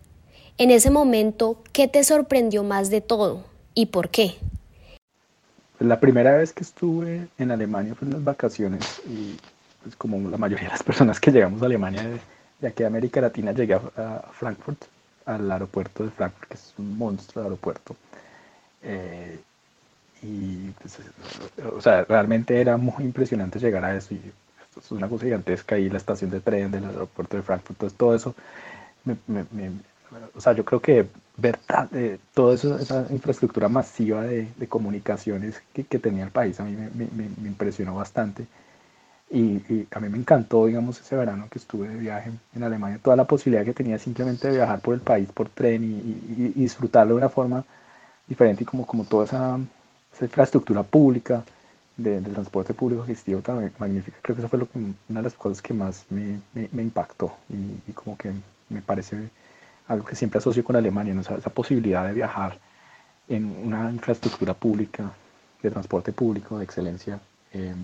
[0.58, 4.36] En ese momento, ¿qué te sorprendió más de todo y por qué?
[5.76, 9.36] Pues la primera vez que estuve en Alemania fue en las vacaciones y
[9.82, 12.02] pues como la mayoría de las personas que llegamos a Alemania
[12.60, 14.84] de, aquí de América Latina llegué a Frankfurt,
[15.26, 17.96] al aeropuerto de Frankfurt, que es un monstruo de aeropuerto.
[18.82, 19.38] Eh,
[20.22, 20.98] y pues,
[21.72, 24.14] o sea, realmente era muy impresionante llegar a eso.
[24.14, 24.20] Y
[24.78, 28.34] es una cosa gigantesca y la estación de tren del aeropuerto de Frankfurt, todo eso.
[30.34, 31.06] o sea, yo creo que
[31.36, 31.58] ver
[31.92, 37.94] eh, toda esa infraestructura masiva de, comunicaciones que, tenía el país a mí me, impresionó
[37.94, 38.46] bastante.
[39.32, 43.14] Y, a mí me encantó, digamos, ese verano que estuve de viaje en Alemania, toda
[43.14, 47.18] la posibilidad que tenía simplemente de viajar por el país por tren y, disfrutarlo de
[47.18, 47.64] una forma
[48.26, 49.58] diferente y como, como toda esa,
[50.20, 51.44] infraestructura pública
[51.96, 54.18] de, transporte público existió tan magnífica.
[54.20, 54.66] Creo que eso fue
[55.08, 56.40] una de las cosas que más me,
[56.82, 58.32] impactó y, como que
[58.68, 59.16] me parece
[59.86, 62.58] algo que siempre asocio con Alemania, esa, posibilidad de viajar
[63.28, 65.12] en una infraestructura pública,
[65.62, 67.20] de transporte público, de excelencia.
[67.52, 67.74] Eh,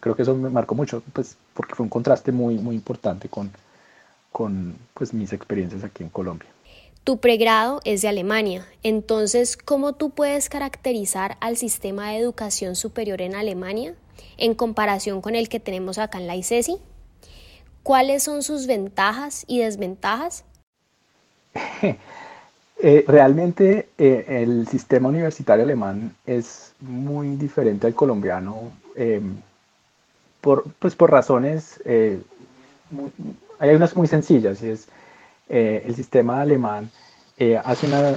[0.00, 3.50] creo que eso me marcó mucho, pues, porque fue un contraste muy, muy importante con,
[4.32, 6.48] con pues, mis experiencias aquí en Colombia.
[7.04, 13.22] Tu pregrado es de Alemania, entonces, ¿cómo tú puedes caracterizar al sistema de educación superior
[13.22, 13.94] en Alemania
[14.36, 16.76] en comparación con el que tenemos acá en la ICESI?
[17.82, 20.44] ¿Cuáles son sus ventajas y desventajas?
[22.82, 29.36] Eh, realmente eh, el sistema universitario alemán es muy diferente al colombiano em,
[30.40, 32.20] por, pues por razones, eh,
[33.58, 34.88] hay unas muy sencillas y es
[35.48, 36.90] eh, el sistema alemán
[37.38, 38.16] eh, hace una,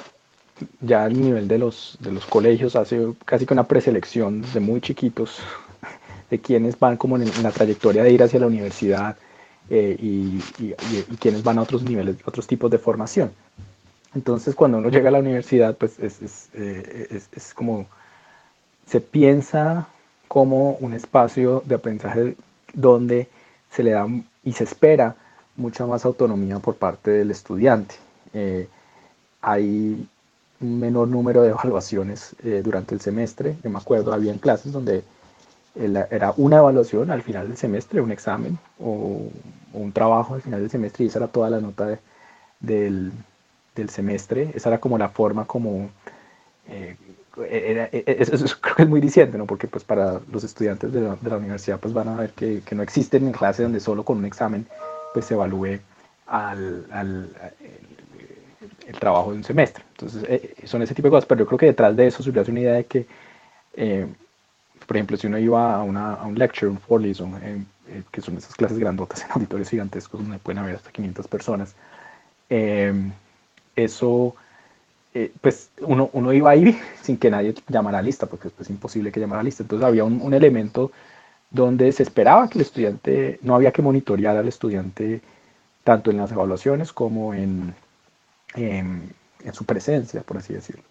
[0.82, 4.82] ya al nivel de los, de los colegios, hace casi que una preselección de muy
[4.82, 5.40] chiquitos
[6.30, 9.18] de quienes van como en, la trayectoria de ir hacia la universidad
[9.70, 10.40] eh, y,
[11.20, 13.32] quienes van a otros niveles, otros tipos de formación.
[14.14, 17.88] Entonces, cuando uno llega a la universidad, pues es, es, es como
[18.86, 19.88] se piensa
[20.28, 22.36] como un espacio de aprendizaje
[22.74, 23.28] donde
[23.72, 24.08] se le da
[24.44, 25.16] y se espera
[25.56, 27.96] mucha más autonomía por parte del estudiante.
[28.34, 28.68] Eh,
[29.42, 30.08] hay
[30.62, 33.56] un menor número de evaluaciones eh, durante el semestre.
[33.64, 35.04] Yo me acuerdo, había clases donde
[35.76, 39.28] era una evaluación al final del semestre, un examen o,
[39.74, 42.00] un trabajo al final del semestre y esa era toda la nota
[42.60, 43.12] del,
[43.76, 44.52] del, semestre.
[44.54, 45.90] Esa era como la forma como...
[46.68, 46.96] Eh,
[47.42, 49.46] eso, creo que es muy diciente, ¿no?
[49.46, 52.62] Porque pues para los estudiantes de la, de la universidad pues van a ver que,
[52.66, 54.68] que, no existen en clases donde solo con un examen
[55.14, 55.80] pues se evalúe
[56.28, 56.86] al,
[58.88, 59.84] el, trabajo de un semestre.
[59.92, 62.40] Entonces, eh, son ese tipo de cosas, pero yo creo que detrás de eso se
[62.40, 63.06] hace una idea de que,
[63.76, 64.08] eh,
[64.86, 67.64] por ejemplo, si uno iba a, una, a un lecture, un Vorlesung, eh,
[68.12, 71.76] que son esas clases grandotas en auditorios gigantescos donde pueden haber hasta 500 personas,
[73.76, 74.36] eso,
[75.42, 79.20] pues uno, uno iba ahí sin que nadie llamara a lista, porque es imposible que
[79.20, 79.64] llamara a lista.
[79.64, 80.92] Entonces había un, elemento
[81.52, 85.22] donde se esperaba que el estudiante, no había que monitorear al estudiante
[85.84, 87.76] tanto en las evaluaciones como en,
[88.56, 89.14] en,
[89.52, 90.84] su presencia, por así decirlo.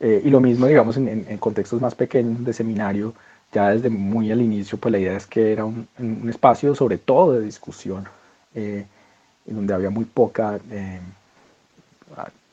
[0.00, 3.14] Eh, y lo mismo, digamos, en, contextos más pequeños de seminario,
[3.52, 5.88] ya desde muy al inicio, pues la idea es que era un,
[6.28, 8.06] espacio sobre todo de discusión,
[8.54, 8.86] en
[9.46, 10.58] donde había muy poca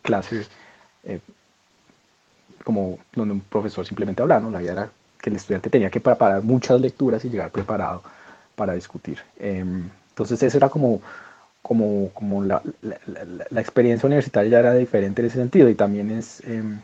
[0.01, 0.47] clase
[2.63, 4.51] como donde un profesor simplemente hablaba, ¿no?
[4.51, 4.89] La idea era
[5.21, 8.03] que el estudiante tenía que preparar muchas lecturas y llegar preparado
[8.55, 9.19] para discutir.
[9.39, 11.01] Em, entonces, esa era como,
[11.61, 16.41] como, como la, la, experiencia universitaria ya era diferente en ese sentido y también es
[16.45, 16.79] em,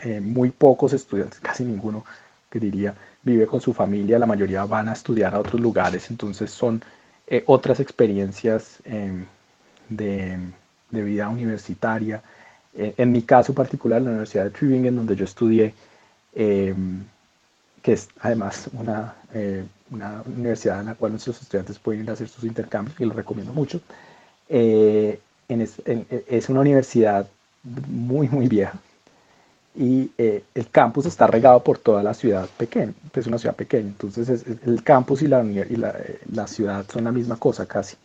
[0.00, 2.04] eh, muy pocos estudiantes, casi ninguno
[2.50, 6.50] que diría, vive con su familia, la mayoría van a estudiar a otros lugares, entonces
[6.50, 6.82] son
[7.26, 9.26] eh, otras experiencias em,
[9.88, 10.38] de,
[10.90, 12.39] de vida universitaria, eh,
[12.74, 15.74] en mi caso particular, la Universidad de Tübingen, donde yo estudié,
[16.34, 17.04] em,
[17.82, 22.12] que es además una, eh, una, universidad en la cual nuestros estudiantes pueden ir a
[22.12, 23.80] hacer sus intercambios, y lo recomiendo mucho.
[24.48, 27.26] Eh, es, una universidad
[27.62, 28.78] muy, muy vieja
[29.74, 34.44] y el campus está regado por toda la ciudad pequeña, es una ciudad pequeña, entonces
[34.64, 35.94] el campus y, la, y la,
[36.32, 37.96] la ciudad son la misma cosa casi.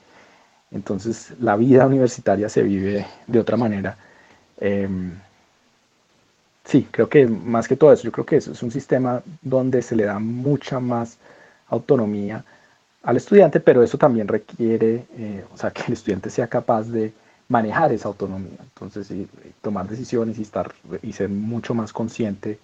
[0.72, 3.97] Entonces la vida universitaria se vive de otra manera
[4.60, 5.14] Em,
[6.64, 9.82] sí, creo que más que todo eso, yo creo que eso es un sistema donde
[9.82, 11.18] se le da mucha más
[11.68, 12.43] autonomía
[13.03, 17.14] al estudiante, pero eso también requiere, eh, o sea, que el estudiante sea capaz de
[17.49, 19.12] manejar esa autonomía, entonces
[19.62, 22.60] tomar decisiones y estar y ser mucho más consciente,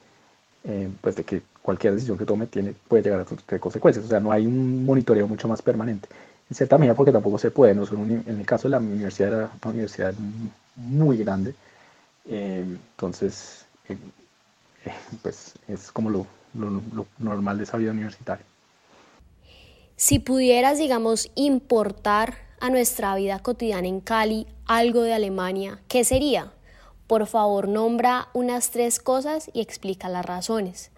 [0.64, 4.10] eh, pues de que cualquier decisión que tome tiene puede llegar a tener consecuencias, o
[4.10, 6.10] sea, no hay un monitoreo mucho más permanente,
[6.50, 9.52] en cierta medida porque tampoco se puede, no en el caso de la universidad era
[9.64, 10.14] una universidad
[10.76, 11.56] muy grande,
[12.26, 13.98] eh, entonces, eh,
[14.86, 16.28] eh, pues es como lo,
[17.18, 18.46] normal de esa vida universitaria.
[19.96, 26.52] Si pudieras, digamos, importar a nuestra vida cotidiana en Cali algo de Alemania, ¿qué sería?
[27.08, 30.92] Por favor, nombra unas tres cosas y explica las razones.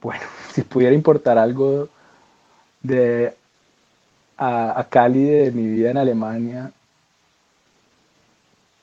[0.00, 0.22] Bueno,
[0.52, 1.88] si pudiera importar algo
[2.82, 3.34] de
[4.36, 6.72] a, Cali de mi vida en Alemania,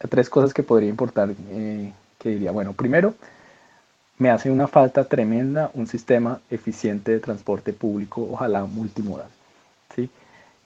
[0.10, 3.16] tres cosas que podría importar, eh, que diría, bueno, primero,
[4.18, 9.30] me hace una falta tremenda un sistema eficiente de transporte público, ojalá multimodal.
[9.96, 10.10] ¿sí?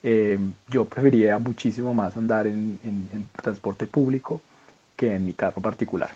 [0.02, 2.78] Eh, yo preferiría muchísimo más andar en,
[3.42, 4.40] transporte público
[4.94, 6.10] que en mi carro particular.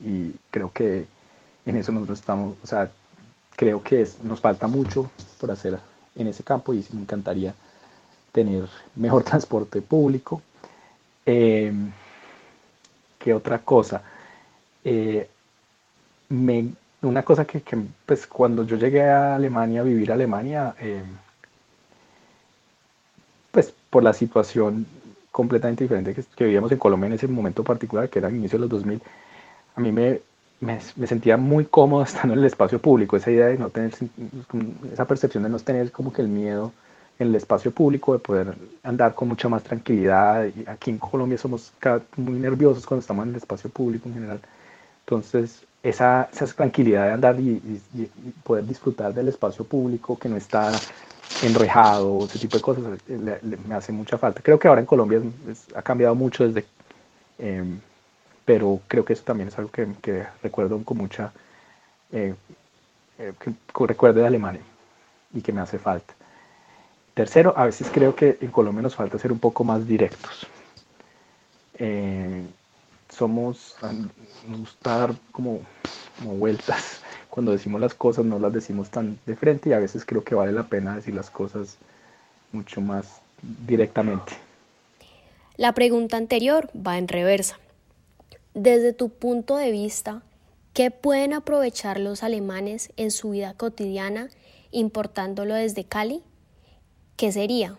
[0.00, 1.06] Y creo que
[1.64, 2.90] en eso nosotros estamos, o sea,
[3.54, 5.78] creo que nos falta mucho por hacer
[6.16, 7.54] en ese campo y me encantaría
[8.32, 10.42] tener mejor transporte público.
[11.24, 11.72] Eh,
[13.24, 14.02] ¿Qué otra cosa?
[14.84, 15.26] Eh,
[16.28, 17.62] una cosa que,
[18.04, 21.02] pues, cuando yo llegué a Alemania, a vivir a Alemania, eh,
[23.50, 24.84] pues por la situación
[25.30, 28.66] completamente diferente que, vivíamos en Colombia en ese momento particular, que era el inicio de
[28.66, 29.00] los 2000,
[29.76, 30.20] a mí me,
[30.60, 33.94] me, sentía muy cómodo estando en el espacio público, esa idea de no tener,
[34.92, 36.72] esa percepción de no tener como que el miedo
[37.18, 40.46] en el espacio público, de poder andar con mucha más tranquilidad.
[40.66, 41.72] Aquí en Colombia somos
[42.16, 44.40] muy nerviosos cuando estamos en el espacio público en general.
[45.06, 47.80] Entonces, esa, esa tranquilidad de andar y,
[48.42, 50.72] poder disfrutar del espacio público que no está
[51.42, 52.84] enrejado, ese tipo de cosas,
[53.66, 54.40] me hace mucha falta.
[54.42, 55.20] Creo que ahora en Colombia
[55.74, 56.66] ha cambiado mucho desde...
[57.38, 57.80] Em,
[58.44, 61.32] pero creo que eso también es algo que, que recuerdo con mucha...
[62.12, 62.34] Eh,
[63.18, 63.54] eh, que
[63.86, 64.62] recuerdo de Alemania
[65.32, 66.14] y que me hace falta.
[67.14, 70.48] Tercero, a veces creo que en Colombia nos falta ser un poco más directos.
[71.78, 72.42] Eh,
[73.08, 73.76] somos,
[74.48, 75.60] nos gusta dar como,
[76.22, 77.00] vueltas.
[77.30, 80.34] Cuando decimos las cosas no las decimos tan de frente y a veces creo que
[80.34, 81.76] vale la pena decir las cosas
[82.52, 83.20] mucho más
[83.66, 84.32] directamente.
[85.56, 87.58] La pregunta anterior va en reversa.
[88.54, 90.22] Desde tu punto de vista,
[90.72, 94.30] ¿qué pueden aprovechar los alemanes en su vida cotidiana
[94.70, 96.22] importándolo desde Cali?
[97.16, 97.76] ¿Qué sería?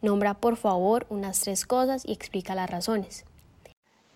[0.00, 3.24] Nombra por favor unas tres cosas y explica las razones.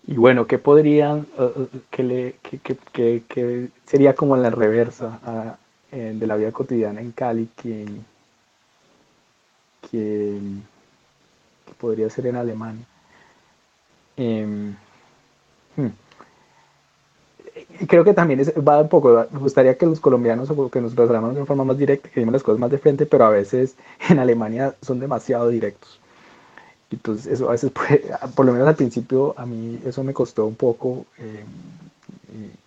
[0.07, 5.57] Y bueno, ¿qué podrían, uh, que, sería como la reversa ah,
[5.91, 7.85] de la vida cotidiana en Cali que,
[9.89, 10.39] que,
[11.79, 12.85] podría ser en Alemania?
[14.17, 14.75] Em,
[15.77, 16.02] hmm
[17.87, 21.35] creo que también va un poco, me gustaría que los colombianos o que nos razonamos
[21.35, 23.75] de forma más directa, que digamos las cosas más de frente, pero a veces
[24.09, 25.99] en Alemania son demasiado directos.
[26.91, 27.71] Entonces eso a veces
[28.35, 31.43] por lo menos al principio a mí eso me costó un poco, eh,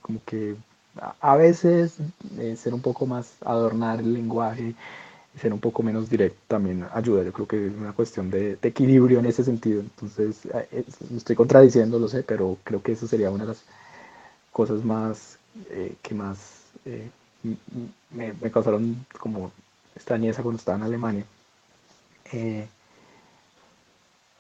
[0.03, 0.57] como que
[1.21, 1.99] a veces
[2.39, 4.75] eh, ser un poco más, adornar el lenguaje,
[5.41, 7.23] ser un poco menos directo también ayuda.
[7.23, 9.81] Yo creo que es una cuestión de, equilibrio en ese sentido.
[9.81, 10.85] Entonces, eh,
[11.15, 13.65] estoy contradiciendo, lo sé, pero creo que eso sería una de las
[14.57, 15.39] cosas más
[15.69, 16.39] eh, que más
[16.87, 17.11] eh,
[18.11, 19.53] me, causaron como
[19.95, 21.25] extrañeza cuando estaba en Alemania.
[22.33, 22.67] Eh,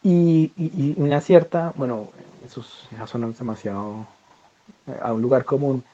[0.03, 2.09] y, una cierta, bueno,
[2.47, 2.65] eso
[3.07, 4.07] suena demasiado
[5.03, 5.85] a un lugar común,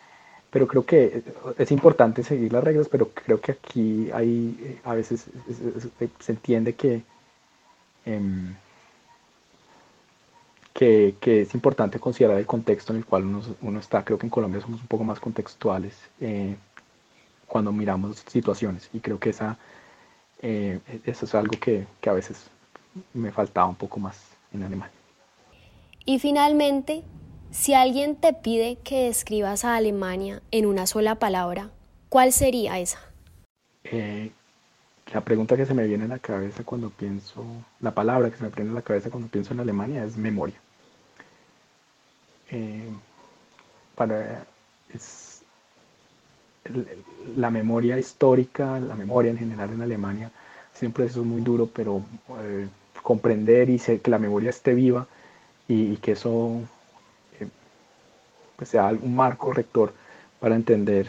[0.52, 1.24] pero creo que
[1.58, 5.24] es importante seguir las reglas, pero creo que aquí hay, a veces
[6.20, 7.02] se entiende que,
[10.74, 13.24] em, que, es importante considerar el contexto en el cual
[13.60, 14.04] uno, está.
[14.04, 16.56] Creo que en Colombia somos un poco más contextuales eh,
[17.46, 19.58] cuando miramos situaciones y creo que esa,
[20.40, 22.50] eh, eso es algo que, que a veces
[23.14, 24.18] me faltaba un poco más
[24.52, 24.90] en alemán.
[26.04, 27.04] Y finalmente,
[27.50, 31.70] si alguien te pide que describas a Alemania en una sola palabra,
[32.08, 32.98] ¿cuál sería esa?
[33.84, 34.32] Eh,
[35.12, 37.44] la pregunta que se me viene a la cabeza cuando pienso,
[37.80, 40.56] la palabra que se me prende a la cabeza cuando pienso en Alemania es memoria.
[42.50, 42.88] Eh,
[43.94, 44.44] para,
[47.36, 50.30] la memoria histórica, la memoria en general en Alemania,
[50.72, 52.02] siempre es muy duro, pero
[52.40, 52.68] eh,
[53.02, 55.06] comprender y que la memoria esté viva
[55.68, 56.60] y que eso
[58.64, 59.92] sea un marco rector
[60.40, 61.08] para entender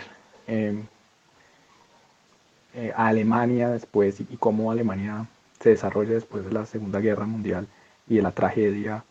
[2.76, 5.28] eh, a Alemania después y, cómo Alemania
[5.60, 7.68] se desarrolla después de la Segunda Guerra Mundial
[8.08, 9.04] y de la tragedia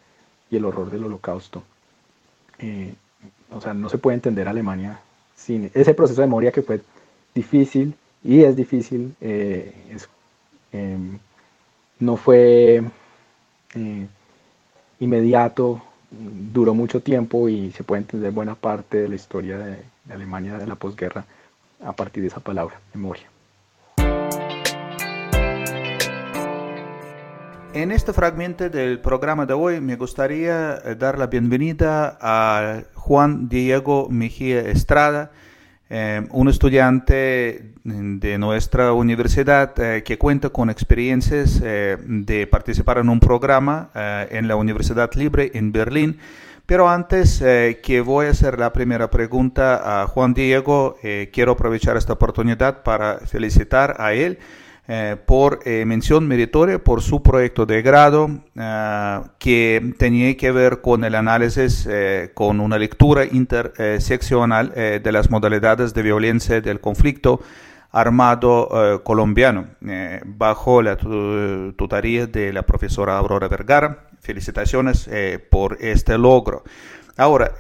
[0.51, 1.63] y el horror del holocausto.
[2.59, 2.95] Eh,
[3.51, 5.01] o sea, no se puede entender Alemania
[5.37, 6.81] sin ese proceso de memoria que fue
[7.35, 7.95] difícil
[8.25, 9.15] y es difícil.
[9.21, 9.73] Eh,
[10.73, 11.19] em,
[12.01, 12.83] no fue
[14.99, 19.79] inmediato, duró mucho tiempo y se puede entender buena parte de la historia de,
[20.13, 21.25] Alemania de la posguerra
[21.85, 23.33] a partir de esa palabra, memoria.
[27.75, 33.49] En este fragmento del programa de hoy me gustaría eh, dar la bienvenida a Juan
[33.49, 35.31] Diego Mejía Estrada,
[35.89, 43.09] eh, un estudiante de nuestra universidad eh, que cuenta con experiencias eh, de participar en
[43.09, 46.19] un programa en la Universidad Libre en Berlín.
[46.67, 50.97] Pero antes que voy a hacer la primera pregunta a Juan Diego,
[51.33, 54.39] quiero aprovechar esta oportunidad para felicitar a él
[54.89, 60.81] eh, por eh, mención meritoria por su proyecto de grado eh, que tenía que ver
[60.81, 61.89] con el análisis,
[62.35, 67.41] con una lectura interseccional de las modalidades de violencia del conflicto
[67.93, 69.67] armado colombiano,
[70.25, 74.09] bajo la tutoría de la profesora Aurora Vergara.
[74.21, 75.09] Felicitaciones
[75.51, 76.65] por este logro.
[77.17, 77.53] Ahora,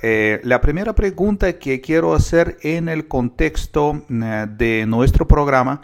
[0.42, 5.82] la primera pregunta que quiero hacer en el contexto de nuestro programa,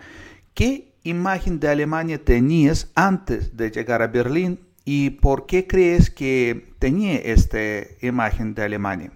[0.54, 6.72] ¿qué imagen de Alemania tenías antes de llegar a Berlín y por qué crees que
[6.78, 7.58] tenía esta
[8.00, 9.12] imagen de Alemania?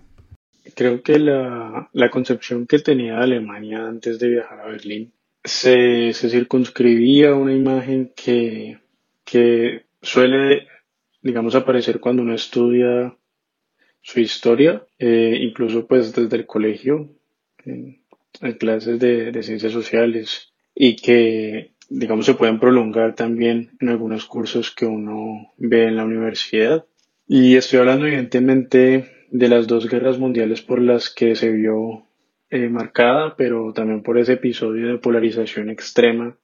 [0.75, 5.13] Creo que la, concepción que tenía de Alemania antes de viajar a Berlín
[5.43, 8.79] se, circunscribía a una imagen que,
[9.25, 10.69] que suele,
[11.23, 13.17] digamos, aparecer cuando uno estudia
[14.03, 17.09] su historia, eh, incluso pues desde el colegio,
[17.65, 18.03] en,
[18.59, 24.71] clases de, de, ciencias sociales, y que digamos, se pueden prolongar también en algunos cursos
[24.71, 26.87] que uno ve en la universidad.
[27.29, 32.07] Y estoy hablando evidentemente de las dos guerras mundiales por las que se vio
[32.51, 36.37] eh, marcada, pero también por ese episodio de polarización extrema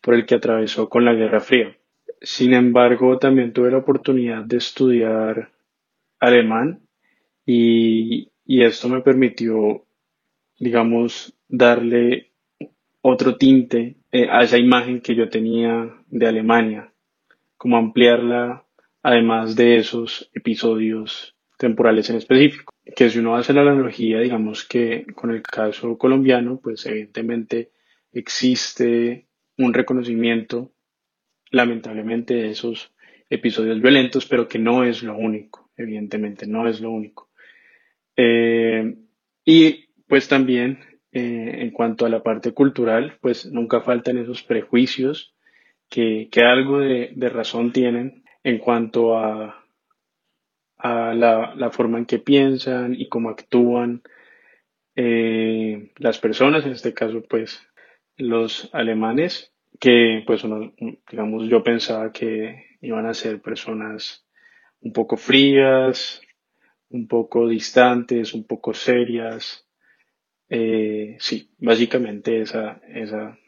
[0.00, 1.76] por el que atravesó con la Guerra Fría.
[2.20, 5.50] Sin embargo, también tuve la oportunidad de estudiar
[6.18, 6.80] alemán
[7.46, 9.84] y, y esto me permitió,
[10.58, 12.29] digamos, darle
[13.02, 16.92] otro tinte eh, a esa imagen que yo tenía de Alemania,
[17.56, 18.64] como ampliarla
[19.02, 22.72] además de esos episodios temporales en específico.
[22.96, 27.70] Que si uno hace la analogía, digamos que con el caso colombiano, pues evidentemente
[28.12, 29.26] existe
[29.56, 30.72] un reconocimiento,
[31.50, 32.92] lamentablemente, de esos
[33.28, 37.28] episodios violentos, pero que no es lo único, evidentemente, no es lo único.
[38.16, 38.96] Eh,
[39.44, 40.80] y pues también
[41.12, 45.34] eh, en cuanto a la parte cultural, pues nunca faltan esos prejuicios
[45.88, 49.64] que, que algo de, razón tienen en cuanto a,
[50.78, 54.02] a la, la, forma en que piensan y cómo actúan
[54.94, 57.60] eh, las personas, en este caso pues
[58.16, 60.44] los alemanes, que pues
[61.10, 64.26] digamos yo pensaba que iban a ser personas
[64.80, 66.20] un poco frías,
[66.90, 69.66] un poco distantes, un poco serias,
[70.50, 73.38] eh, sí, básicamente esa, esa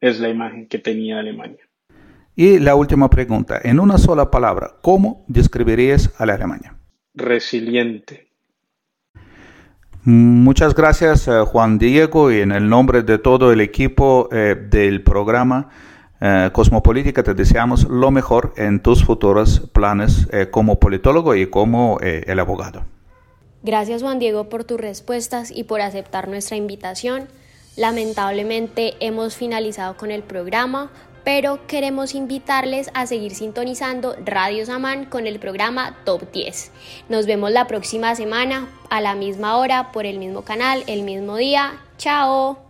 [0.00, 1.68] es la imagen que tenía Alemania.
[2.34, 6.76] Y la última pregunta, en una sola palabra, ¿cómo describirías a la Alemania?
[7.14, 8.28] Resiliente.
[10.04, 15.68] Muchas gracias Juan Diego y en el nombre de todo el equipo del programa
[16.52, 22.86] Cosmopolítica te deseamos lo mejor en tus futuros planes como politólogo y como el abogado.
[23.62, 27.28] Gracias Juan Diego por tus respuestas y por aceptar nuestra invitación.
[27.76, 30.90] Lamentablemente hemos finalizado con el programa,
[31.24, 36.72] pero queremos invitarles a seguir sintonizando Radio Samán con el programa Top 10.
[37.08, 41.36] Nos vemos la próxima semana a la misma hora por el mismo canal, el mismo
[41.36, 41.80] día.
[41.98, 42.67] Chao.